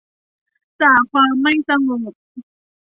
[0.81, 2.13] จากความไม่สงบ